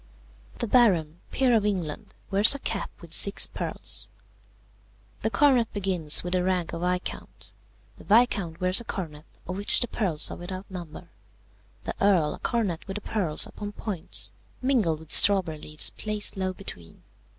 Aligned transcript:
"The 0.57 0.65
Baron, 0.65 1.19
peer 1.29 1.55
of 1.55 1.63
England, 1.63 2.15
wears 2.31 2.55
a 2.55 2.59
cap 2.59 2.89
with 3.01 3.13
six 3.13 3.45
pearls. 3.45 4.09
The 5.21 5.29
coronet 5.29 5.71
begins 5.73 6.23
with 6.23 6.33
the 6.33 6.43
rank 6.43 6.73
of 6.73 6.81
Viscount. 6.81 7.51
The 7.99 8.03
Viscount 8.05 8.59
wears 8.59 8.81
a 8.81 8.83
coronet 8.83 9.25
of 9.47 9.57
which 9.57 9.79
the 9.79 9.87
pearls 9.87 10.31
are 10.31 10.37
without 10.37 10.71
number. 10.71 11.09
The 11.83 11.93
Earl 12.01 12.33
a 12.33 12.39
coronet 12.39 12.87
with 12.87 12.95
the 12.95 13.01
pearls 13.01 13.45
upon 13.45 13.73
points, 13.73 14.31
mingled 14.59 15.01
with 15.01 15.11
strawberry 15.11 15.59
leaves 15.61 15.91
placed 15.91 16.35
low 16.35 16.51
between. 16.51 17.03